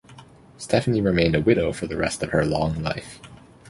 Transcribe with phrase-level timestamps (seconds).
[0.57, 3.19] Stephanie remained a widow for the rest of her long life.